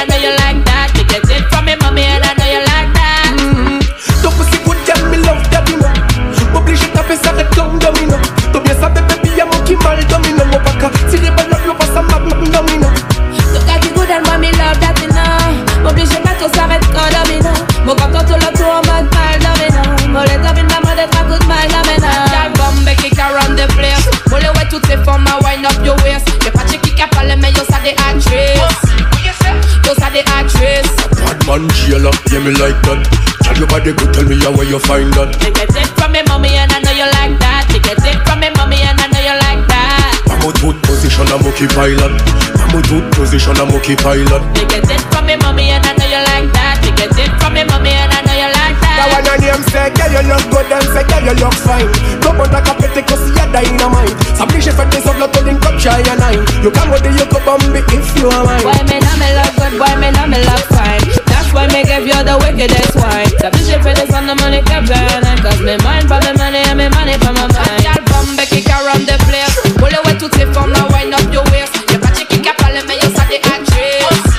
yeah 32.31 32.43
me 32.47 32.55
like 32.63 32.79
that. 32.87 33.03
Tell 33.43 33.59
your 33.59 33.67
body 33.67 33.91
to 33.91 34.05
tell 34.15 34.27
me 34.27 34.39
how 34.39 34.55
where 34.55 34.67
you 34.67 34.79
find 34.79 35.11
that. 35.19 35.35
You 35.43 35.51
get 35.51 35.75
it 35.75 35.91
from 35.99 36.15
me 36.15 36.23
mommy 36.31 36.55
and 36.55 36.71
I 36.71 36.79
know 36.79 36.95
you 36.95 37.09
like 37.19 37.35
that. 37.43 37.67
You 37.75 37.83
get 37.83 37.99
it 37.99 38.19
from 38.23 38.39
me 38.39 38.49
mommy 38.55 38.79
and 38.79 38.99
I 38.99 39.07
know 39.11 39.19
you 39.19 39.35
like 39.35 39.67
that. 39.67 40.23
I'm 40.31 40.47
a 40.47 40.51
good 40.63 40.79
position, 40.87 41.27
I'm 41.27 41.43
okay 41.43 41.67
pilot. 41.67 42.15
I'm 42.55 42.75
a 42.79 42.81
good 42.87 43.07
position, 43.19 43.59
I'm 43.59 43.75
okay 43.83 43.99
pilot. 43.99 44.43
You 44.55 44.67
get 44.71 44.87
it 44.87 45.03
from 45.11 45.27
me 45.27 45.35
mommy 45.43 45.75
and 45.75 45.83
I 45.83 45.93
know 45.99 46.07
you 46.07 46.23
like 46.31 46.49
that. 46.55 46.79
You 46.87 46.95
get 46.95 47.11
it 47.19 47.33
from 47.43 47.59
me 47.59 47.67
mommy 47.67 47.91
and 47.91 48.15
I 48.15 48.23
know 48.23 48.37
you 48.39 48.51
like 48.55 48.79
That. 48.79 48.95
That 48.95 49.09
one 49.11 49.25
your 49.27 49.39
name 49.43 49.63
say, 49.67 49.91
girl 49.91 50.13
you 50.15 50.23
look 50.31 50.45
good 50.55 50.71
and 50.71 50.87
say, 50.95 51.05
girl 51.11 51.27
you 51.27 51.35
look 51.35 51.57
fine. 51.59 51.91
Come 52.23 52.39
on 52.39 52.49
like 52.55 52.71
a 52.71 52.75
petty 52.79 53.03
cause 53.11 53.27
you 53.27 53.47
dynamite. 53.51 54.15
S'oblige 54.39 54.71
fait 54.71 54.89
des 54.95 55.03
autres 55.03 55.19
l'autre 55.19 55.43
d'une 55.43 55.59
comme 55.59 55.79
shy 55.83 55.91
and 55.91 56.21
nine. 56.23 56.43
You 56.63 56.71
can 56.71 56.87
go 56.95 56.99
the 57.03 57.11
you 57.11 57.27
go 57.27 57.43
bombi 57.43 57.83
if 57.91 58.07
you 58.15 58.31
are 58.31 58.45
mine. 58.47 58.63
Why 58.63 58.79
me 58.87 59.03
not 59.03 59.19
me 59.19 59.29
love 59.35 59.55
good, 59.59 59.75
why 59.83 59.99
me 59.99 60.09
not 60.15 60.29
me 60.31 60.39
love 60.47 60.63
fine. 60.71 61.03
That's 61.03 61.20
why 61.53 61.67
me 61.73 61.83
give 61.85 62.07
you 62.07 62.21
the 62.23 62.37
wickedest 62.43 62.95
wine. 62.97 63.31
The 63.43 63.51
bitch 63.51 63.71
for 63.83 63.95
this 63.95 64.13
on 64.15 64.27
the 64.27 64.35
money 64.37 64.63
kept 64.63 64.89
burning. 64.89 65.39
Cause 65.43 65.61
me 65.61 65.77
mind 65.85 66.07
for 66.09 66.21
me 66.23 66.33
money 66.39 66.63
and 66.65 66.79
me 66.79 66.89
money 66.89 67.17
for 67.19 67.33
my 67.33 67.47
mind. 67.51 67.83
Y'all 67.85 68.01
bombe 68.11 68.39
kick 68.51 68.69
around 68.71 69.07
the 69.07 69.17
place. 69.27 69.57
Moule 69.81 69.99
ouais 70.07 70.17
toutes 70.19 70.35
ces 70.35 70.47
formes 70.53 70.73
now 70.73 70.89
wind 70.93 71.15
up 71.15 71.27
your 71.33 71.45
waist. 71.51 71.75
Y'a 71.91 71.99
pas 71.99 72.13
de 72.15 72.23
qui 72.27 72.49
a 72.49 72.55
parlé 72.55 72.81
mais 72.87 72.97
yo 73.03 73.09
ça 73.15 73.25
des 73.29 73.41
actrices 73.43 74.31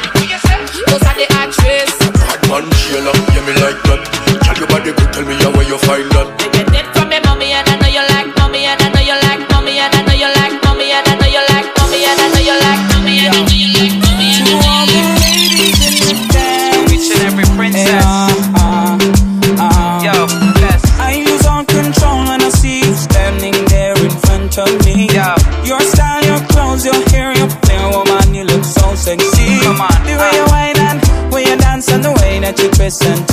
Yo 0.88 0.98
ça 1.00 1.12
des 1.18 1.28
actrices 1.36 1.98
Bad 2.28 2.42
man 2.50 2.66
Sheila, 2.80 3.12
yeah 3.34 3.42
me 3.46 3.54
like 3.60 3.80
that. 3.88 4.02
Tell 4.44 4.58
your 4.58 4.68
body 4.68 4.92
to 4.94 5.06
tell 5.12 5.26
me 5.26 5.36
how 5.44 5.52
where 5.52 5.68
you 5.68 5.78
find 5.78 6.10
that 6.12 6.41
listen. 32.92 33.31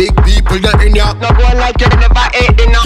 Big 0.00 0.16
people 0.24 0.56
you 0.56 0.72
in 0.80 0.94
ya. 0.96 1.12
No 1.20 1.28
go 1.36 1.44
like 1.60 1.76
you 1.76 1.88
never 2.00 2.26
ate 2.40 2.56
dinner. 2.56 2.80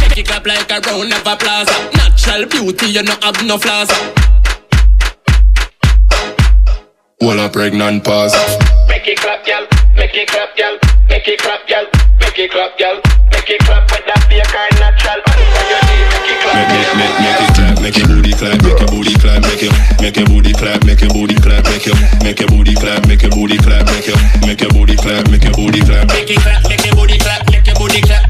Make 0.00 0.18
it 0.20 0.28
clap 0.28 0.44
like 0.44 0.68
a 0.68 0.78
round 0.84 1.12
of 1.16 1.24
applause. 1.24 1.70
Natural 1.96 2.44
beauty, 2.44 2.86
you 2.92 3.02
no 3.02 3.14
have 3.22 3.40
no 3.44 3.56
flaws. 3.56 3.88
Well 7.22 7.40
a 7.40 7.48
pregnant 7.50 8.04
pause 8.04 8.32
Make 8.88 9.06
it 9.08 9.18
clap, 9.20 9.44
girl. 9.46 9.66
Make 9.96 10.14
it 10.14 10.28
clap, 10.28 10.56
girl. 10.56 10.78
Make 11.08 11.28
it 11.28 11.38
clap, 11.40 11.66
girl. 11.68 11.86
Make 12.20 12.38
it 12.38 12.50
clap, 12.50 12.78
girl. 12.78 12.96
Make 13.32 13.50
it 13.50 13.60
clap 13.64 13.90
with 13.90 14.04
that 14.04 14.20
be 14.28 14.40
a 14.40 14.44
kind 14.44 14.76
natural. 14.76 15.20
When 15.24 15.68
you 15.72 15.80
need, 15.88 16.04
make 16.12 16.28
it 16.32 16.38
clap. 16.44 16.54
Make 16.56 16.76
it, 16.76 16.88
make, 17.00 17.16
make 17.24 17.40
it 17.40 17.50
clap, 17.56 17.80
make 19.60 19.68
your 19.68 20.00
make 20.00 20.16
your 20.16 20.26
booty 20.26 20.52
clap, 20.52 20.84
make 20.84 21.00
your 21.00 21.10
booty 21.10 21.34
clap, 21.34 21.64
make 21.64 21.84
your 21.84 21.94
make 22.24 22.40
your 22.40 22.48
booty 22.48 22.74
clap, 22.74 23.06
make 23.06 23.22
your 23.22 23.30
booty 23.30 23.58
clap, 23.58 23.84
make 23.86 24.06
your 24.06 24.16
make 24.46 24.60
your 24.60 24.70
booty 24.70 24.96
clap, 24.96 25.28
make 25.28 25.44
your 25.44 25.52
booty 25.52 25.80
clap, 25.80 26.08
make 26.08 26.28
your 26.28 26.40
clap, 26.40 26.64
make 26.68 26.84
your 26.84 26.94
booty 26.96 27.18
clap, 27.18 27.44
make 27.50 27.66
your 27.66 27.74
booty 27.76 28.00
clap, 28.00 28.24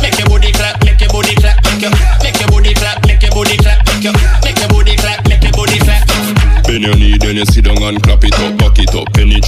make 0.00 0.16
your 0.16 0.28
booty 0.28 0.52
clap, 0.52 0.80
make 0.84 1.00
your 1.00 1.08
booty 1.12 1.34
clap, 1.36 1.60
make 1.64 1.82
your 1.82 1.92
make 2.22 2.40
your 2.40 2.48
booty 2.48 2.72
clap, 2.74 3.06
make 3.06 3.22
your 3.22 3.30
booty 3.32 3.56
clap, 3.58 3.84
make 3.84 4.04
your 4.04 4.14
make 4.44 4.58
your 4.58 4.68
booty 4.68 4.96
clap, 4.96 5.28
make 5.28 5.42
your 5.42 5.52
booty 5.52 5.78
clap. 5.78 6.08
Bend 6.64 6.84
your 6.84 6.96
knee, 6.96 7.18
then 7.18 7.36
you 7.36 7.44
sit 7.44 7.64
down 7.64 7.82
and 7.82 8.02
clap 8.02 8.21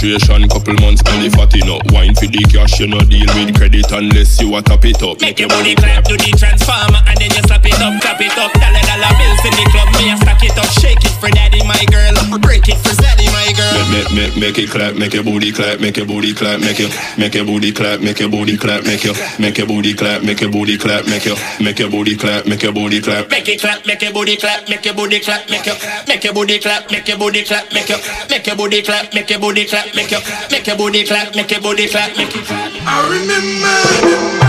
penetration, 0.04 0.48
couple 0.48 0.74
months 0.84 1.02
belly 1.02 1.30
fatting 1.30 1.68
up. 1.70 1.80
Wine 1.92 2.14
for 2.14 2.28
the 2.28 2.44
cash, 2.52 2.78
you 2.80 2.86
no 2.86 3.00
deal 3.00 3.26
with 3.34 3.56
credit 3.56 3.88
unless 3.92 4.40
you 4.40 4.54
a 4.56 4.60
top 4.60 4.84
it 4.84 5.00
up. 5.02 5.20
Make 5.20 5.40
your 5.40 5.48
body 5.48 5.74
clap 5.74 6.04
to 6.04 6.16
the 6.16 6.30
transformer 6.36 7.00
and 7.08 7.16
then 7.16 7.32
you 7.32 7.42
slap 7.48 7.64
it 7.64 7.80
up, 7.80 8.00
clap 8.02 8.20
it 8.20 8.36
up. 8.36 8.52
Dollar 8.52 8.84
dollar 8.84 9.12
bills 9.16 9.42
in 9.48 9.54
the 9.56 9.64
club, 9.72 9.88
me 9.96 10.12
a 10.12 10.16
stack 10.20 10.44
it 10.44 10.56
up, 10.60 10.68
shake 10.76 11.00
it 11.00 11.14
for 11.16 11.30
daddy, 11.32 11.64
my 11.64 11.80
girl. 11.88 12.12
Break 12.40 12.68
it 12.68 12.76
for 12.84 12.92
zaddy, 12.92 13.32
my 13.32 13.48
girl. 13.56 13.72
Make, 13.88 14.12
make, 14.12 14.12
make, 14.12 14.34
make 14.36 14.58
it 14.58 14.68
clap, 14.70 14.94
make 14.96 15.14
your 15.14 15.24
booty 15.24 15.52
clap, 15.52 15.80
make 15.80 15.96
your 15.96 16.06
booty 16.06 16.34
clap, 16.34 16.60
make 16.60 16.78
your, 16.78 16.90
make 17.16 17.34
your 17.34 17.46
booty 17.48 17.72
clap, 17.72 18.00
make 18.00 18.20
your 18.20 18.28
booty 18.28 18.56
clap, 18.56 18.84
make 18.84 19.04
your, 19.04 19.16
make 19.40 19.56
your 19.56 19.66
booty 19.66 19.94
clap, 19.94 20.22
make 20.22 20.40
your 20.40 20.50
booty 20.52 20.76
clap, 20.76 21.06
make 21.08 21.24
your, 21.24 21.36
make 21.60 21.78
your 21.78 21.88
booty 21.88 22.16
clap, 22.16 22.44
make 22.46 22.62
your 22.62 22.72
booty 22.72 23.00
clap. 23.00 23.30
Make 23.30 23.48
it 23.48 23.60
clap, 23.60 23.86
make 23.86 24.02
your 24.02 24.12
booty 24.12 24.36
clap, 24.36 24.68
make 24.68 24.84
your 24.84 24.94
booty 24.94 25.20
clap, 25.20 25.48
make 25.48 25.64
your, 25.64 25.76
make 26.08 26.24
your 26.24 26.34
booty 26.34 26.58
clap, 26.60 26.90
make 26.90 27.08
your 27.08 27.16
booty 27.16 27.42
clap, 27.44 27.72
make 27.72 27.88
your, 27.88 27.98
make 28.28 28.46
your 28.46 28.56
booty 28.56 28.82
clap, 28.82 29.14
make 29.14 29.30
your 29.30 29.40
booty 29.40 29.64
clap, 29.64 29.93
make 29.94 30.10
your, 30.10 30.20
make 30.50 30.66
your 30.66 30.76
booty 30.76 31.04
clap, 31.04 31.34
make 31.34 31.50
your 31.50 31.60
booty 31.60 31.88
clap, 31.88 32.16
make 32.16 32.34
it 32.34 32.44
clap. 32.44 32.72
I 32.86 33.08
remember. 33.08 34.44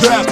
That, 0.00 0.26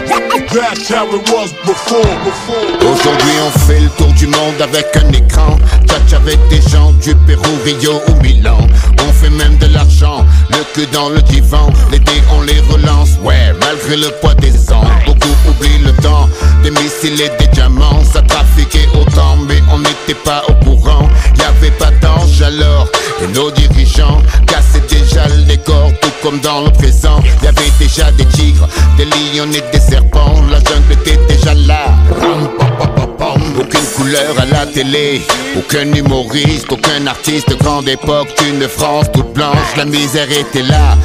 that's 0.52 0.88
how 0.88 1.06
it 1.08 1.30
was 1.30 1.52
before, 1.64 2.02
before. 2.24 2.90
Aujourd'hui 2.90 3.32
on 3.44 3.50
fait 3.66 3.80
le 3.80 3.88
tour 3.90 4.12
du 4.12 4.26
monde 4.26 4.60
avec 4.60 4.86
un 4.96 5.12
écran 5.12 5.58
Tchatch 5.86 6.12
avec 6.14 6.38
des 6.48 6.60
gens 6.70 6.92
du 6.92 7.14
Pérou, 7.26 7.42
Rio 7.64 8.00
ou 8.08 8.22
Milan 8.22 8.58
On 9.06 9.12
fait 9.12 9.30
même 9.30 9.56
de 9.58 9.66
l'argent, 9.66 10.24
le 10.50 10.62
cul 10.72 10.86
dans 10.92 11.08
le 11.08 11.20
divan 11.22 11.68
Les 11.90 11.98
dés 11.98 12.22
on 12.32 12.42
les 12.42 12.60
relance, 12.72 13.18
ouais, 13.22 13.52
malgré 13.60 13.96
le 13.96 14.10
poids 14.20 14.34
des 14.34 14.72
ans 14.72 14.84
missiles 17.10 17.22
et 17.22 17.44
des 17.44 17.50
diamants 17.52 18.02
Ça 18.04 18.22
trafiquait 18.22 18.88
autant 18.94 19.36
mais 19.48 19.62
on 19.72 19.78
n'était 19.78 20.14
pas 20.24 20.42
au 20.48 20.64
courant. 20.64 21.08
Y'avait 21.38 21.70
pas 21.72 21.90
d'ange 22.02 22.40
alors, 22.42 22.88
et 23.22 23.26
nos 23.28 23.50
dirigeants 23.50 24.22
Cassaient 24.46 24.82
déjà 24.88 25.28
le 25.28 25.42
décor, 25.42 25.90
tout 26.00 26.10
comme 26.22 26.40
dans 26.40 26.62
le 26.62 26.70
présent. 26.70 27.20
Y'avait 27.42 27.72
déjà 27.78 28.10
des 28.12 28.24
tigres, 28.26 28.68
des 28.96 29.04
lions 29.04 29.50
et 29.52 29.62
des 29.72 29.80
serpents. 29.80 30.34
La 30.50 30.58
jungle 30.58 30.92
était 30.92 31.18
déjà 31.28 31.54
là. 31.54 31.94
Aucune 33.58 33.86
couleur 33.96 34.38
à 34.38 34.44
la 34.46 34.66
télé 34.66 35.22
Aucun 35.56 35.92
humoriste, 35.94 36.70
aucun 36.70 37.06
artiste. 37.06 37.48
De 37.48 37.54
grande 37.54 37.88
époque 37.88 38.28
Une 38.48 38.68
France 38.68 39.06
toute 39.12 39.32
blanche, 39.32 39.76
la 39.76 39.84
misère 39.84 40.30
était 40.30 40.62
là 40.62 40.96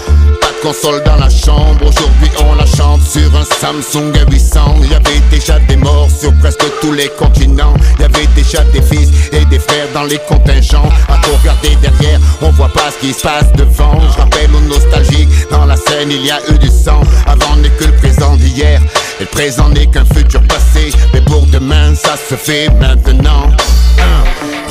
console 0.62 1.02
dans 1.04 1.16
la 1.16 1.30
chambre. 1.30 1.82
Aujourd'hui 1.82 2.30
on 2.40 2.56
la 2.56 2.66
chante 2.66 3.02
sur 3.02 3.36
un 3.36 3.44
Samsung 3.44 4.12
A800 4.14 4.60
Il 4.84 4.92
y 4.92 4.94
avait 4.94 5.20
déjà 5.30 5.60
des 5.60 5.76
morts 5.76 6.10
sur 6.10 6.34
presque 6.36 6.64
tous 6.82 6.94
les 6.94 7.10
continents. 7.10 7.74
Il 7.98 8.02
y 8.02 8.06
avait 8.06 8.28
déjà 8.36 8.64
des 8.66 8.82
fils 8.82 9.10
et 9.32 9.44
des 9.46 9.60
frères 9.60 9.88
dans 9.94 10.04
les 10.04 10.20
contingents. 10.28 10.90
À 11.10 11.18
trop 11.22 11.36
regarder 11.38 11.76
derrière, 11.82 12.20
on 12.42 12.52
voit 12.52 12.70
pas 12.70 12.92
ce 12.92 13.06
qui 13.06 13.14
se 13.14 13.22
passe 13.22 13.52
devant. 13.54 14.00
Je 14.00 14.20
rappelle 14.20 14.50
aux 14.56 14.68
nostalgiques, 14.68 15.30
dans 15.50 15.66
la 15.66 15.76
scène 15.76 16.12
il 16.12 16.26
y 16.26 16.32
a 16.32 16.40
eu 16.50 16.58
du 16.58 16.70
sang. 16.70 17.02
Avant 17.26 17.56
n'est 17.58 17.70
que 17.70 17.86
le 17.86 17.94
présent 17.94 18.36
d'hier. 18.36 18.82
Et 19.20 19.24
le 19.24 19.28
présent 19.28 19.70
n'est 19.70 19.88
qu'un 19.88 20.06
futur 20.06 20.42
passé. 20.44 20.92
Mais 21.14 21.22
pour 21.22 21.46
demain 21.48 21.96
ça 21.96 22.16
se 22.18 22.36
fait 22.36 22.70
maintenant 22.80 23.50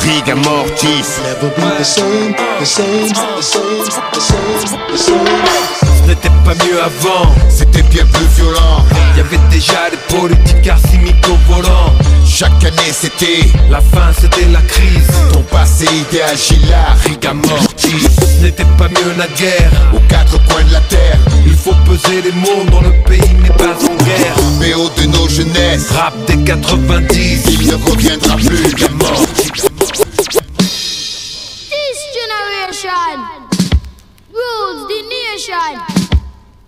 Riga 0.03 0.35
Mortis 0.35 1.21
Never 1.23 1.51
be 1.55 1.63
the 1.79 1.85
same, 1.85 2.33
the 2.59 2.65
same, 2.65 3.09
the 3.09 3.43
same, 3.43 3.85
the 4.13 4.21
same, 4.21 4.81
the 4.91 4.97
same. 4.97 5.27
Ce 5.83 6.09
n'était 6.09 6.31
pas 6.45 6.55
mieux 6.65 6.81
avant, 6.83 7.31
c'était 7.49 7.83
bien 7.83 8.05
plus 8.07 8.27
violent. 8.37 8.85
Il 9.15 9.19
y 9.19 9.21
avait 9.21 9.39
déjà 9.51 9.91
des 9.91 10.15
politiques 10.17 10.67
arsimiques 10.69 11.25
au 11.29 11.53
volant. 11.53 11.93
Chaque 12.27 12.65
année 12.65 12.93
c'était 12.93 13.47
La 13.71 13.81
fin, 13.81 14.13
c'était 14.19 14.47
la 14.47 14.61
crise. 14.63 15.07
ton 15.33 15.43
passé 15.43 15.85
idéal 15.85 16.37
Gila, 16.37 16.95
Riga 17.05 17.35
Mortis 17.35 18.07
Ce 18.39 18.43
n'était 18.45 18.65
pas 18.79 18.89
mieux 18.89 19.13
naguère. 19.17 19.71
Aux 19.95 20.01
quatre 20.09 20.43
coins 20.49 20.65
de 20.65 20.73
la 20.73 20.81
terre 20.81 21.19
Il 21.47 21.55
faut 21.55 21.75
peser 21.87 22.23
les 22.23 22.33
mots 22.33 22.65
dont 22.71 22.81
le 22.81 22.93
pays 23.05 23.35
n'est 23.43 23.51
pas 23.51 23.75
en 23.75 24.05
guerre. 24.05 24.37
BO 24.59 24.91
de 25.01 25.07
nos 25.09 25.29
jeunesses 25.29 25.91
Rap 25.91 26.15
des 26.27 26.39
90. 26.39 27.43
Il 27.51 27.67
ne 27.69 27.75
reviendra 27.75 28.37
plus, 28.37 28.65
Riga 28.65 28.89
Mortis 28.99 29.70
generation 32.83 33.49
rules 34.33 34.89
the 34.89 35.03
nation 35.09 35.81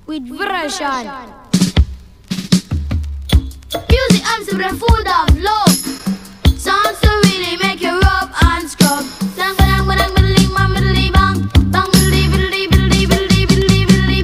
with 0.06 0.28
version. 0.28 1.04
Music 3.88 4.22
and 4.32 4.46
the 4.46 4.70
food 4.76 5.06
of 5.08 5.28
love. 5.40 5.78
Songs 6.58 7.00
to 7.00 7.08
really 7.24 7.56
make 7.62 7.80
you 7.80 7.98
rub 7.98 8.30
and 8.42 8.68
scrub. 8.68 9.04
Dang, 9.36 9.56
dang, 9.56 9.86
bang, 9.88 10.14
bang. 10.14 10.32
Bang, 10.54 10.74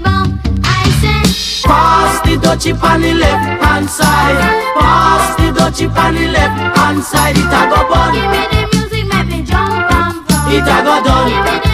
bang. 0.03 0.29
I 0.64 0.90
say, 1.01 1.22
Pass 1.64 2.20
the 2.27 2.37
dutchie 2.37 2.83
on 2.83 3.01
the 3.01 3.14
left 3.14 3.62
hand 3.64 3.88
side. 3.88 4.40
Pass 4.77 5.37
the 5.37 5.53
dutchie 5.59 5.88
on 5.96 6.14
the 6.14 6.29
left 6.29 6.77
hand 6.77 7.03
side. 7.03 7.37
It 7.37 7.44
a 7.44 7.68
go 7.70 7.88
bun. 7.88 8.12
give 8.14 8.31
me 8.31 8.42
the 8.53 8.77
music, 8.77 9.07
make 9.07 9.29
me 9.29 9.42
jump 9.42 9.72
and 9.72 10.27
from. 10.27 10.53
It 10.53 10.68
a 10.68 10.83
go 10.85 11.03
done. 11.05 11.67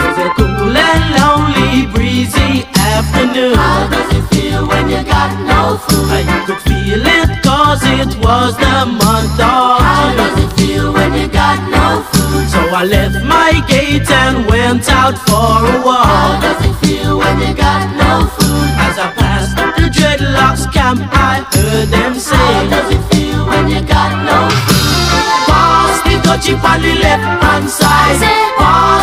Was 0.00 0.16
a 0.26 0.28
cool 0.36 0.76
and 0.76 1.04
lonely, 1.18 1.86
breezy 1.94 2.64
afternoon. 2.76 3.54
How 3.54 3.88
does 3.88 4.10
it 4.18 4.24
feel 4.34 4.66
when 4.66 4.88
you 4.88 5.02
got 5.04 5.30
no 5.46 5.78
food? 5.78 6.10
And 6.16 6.26
you 6.28 6.40
could 6.46 6.62
feel 6.68 7.02
it 7.02 7.30
cause 7.42 7.82
it 7.84 8.10
was 8.22 8.56
the 8.56 8.76
month 8.86 9.38
of 9.40 9.80
How 9.80 10.14
does 10.16 10.36
it 10.44 10.50
feel 10.58 10.92
when 10.92 11.14
you 11.14 11.28
got 11.28 11.58
no 11.70 12.02
food? 12.12 12.44
So 12.54 12.60
I 12.80 12.84
left 12.84 13.24
my 13.24 13.52
gate 13.68 14.10
and 14.10 14.46
went 14.46 14.88
out 14.90 15.16
for 15.26 15.52
a 15.72 15.74
walk. 15.84 16.06
How 16.06 16.40
does 16.40 16.60
it 16.68 16.76
feel 16.84 17.18
when 17.18 17.36
you 17.40 17.54
got 17.54 17.82
no 18.02 18.26
food? 18.36 18.68
As 18.86 18.96
I 18.98 19.08
passed 19.18 19.56
the 19.56 19.88
dreadlocks 19.96 20.70
camp, 20.72 21.00
I 21.12 21.44
heard 21.54 21.88
them 21.88 22.14
say, 22.14 22.36
How 22.36 22.68
does 22.70 22.88
it 22.96 23.02
feel 23.12 23.46
when 23.46 23.68
you 23.68 23.80
got 23.82 24.12
no 24.28 24.38
food? 24.68 25.24
Pass 25.48 25.96
the 26.06 26.14
dutchie 26.26 26.56
on 26.70 26.82
the 26.82 26.94
left 27.04 27.42
hand 27.42 27.68
side. 27.68 28.20
Pass 28.58 28.93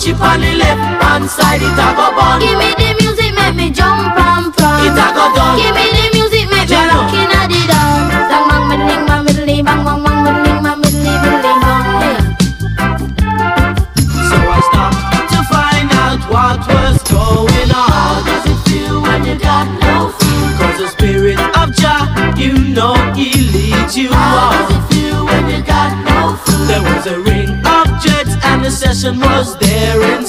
dutchie 0.00 0.14
on 0.20 0.40
the 0.40 0.54
left 0.54 1.02
hand 1.02 1.28
side. 1.30 1.62
It 1.62 1.72
a 1.72 1.94
go 1.96 2.10
bun. 2.16 2.40
Give 2.40 2.58
me 2.58 2.72
the 2.74 2.96
music, 3.00 3.34
make 3.34 3.54
me 3.54 3.70
jump 3.70 4.16
and 4.16 4.54
from. 4.54 4.86
It 4.86 4.96
a 4.96 5.06
go 5.12 5.34
done. 5.34 5.58
Give 5.58 5.74
me 5.74 5.86
the 5.92 6.10
music, 6.16 6.48
make 6.48 6.68
me 6.68 6.74
Jano. 6.74 7.04
rockin' 7.04 7.30
at 7.36 7.48
the 7.48 7.60
dawn. 7.68 8.08
Bang 8.30 8.48
bang 8.48 8.64
middling, 8.68 9.06
bang 9.06 9.24
middling, 9.24 9.64
bang 9.64 9.84
bang 9.84 10.02
bang 10.04 10.20
middling, 10.24 10.62
bang 10.64 10.80
middling, 10.80 11.20
middling, 11.20 11.60
bang. 11.60 11.84
So 14.28 14.36
I 14.40 14.60
stopped 14.68 15.30
to 15.32 15.40
find 15.52 15.88
out 16.04 16.20
what 16.32 16.60
was 16.68 16.96
going 17.04 17.70
on. 17.70 17.90
How 17.92 18.24
does 18.24 18.44
it 18.48 18.58
feel 18.68 19.02
when 19.02 19.24
you 19.24 19.36
got 19.38 19.66
no 19.84 20.08
food? 20.16 20.50
Cause 20.60 20.78
the 20.80 20.88
spirit 20.88 21.40
of 21.60 21.74
Jah, 21.76 22.08
you 22.36 22.56
know 22.72 22.94
he 23.14 23.32
leads 23.52 23.96
you 23.96 24.12
How 24.12 24.50
does 24.52 24.70
it 24.76 24.82
feel 24.92 25.24
when 25.26 25.48
you 25.48 25.62
got 25.62 25.92
no 26.04 26.36
food? 26.36 26.68
There 26.68 26.82
was 26.82 27.06
a 27.06 27.18
ring 27.20 27.39
and 28.90 28.98
the 28.98 29.04
session 29.04 29.20
was 29.20 29.56
there 29.58 30.19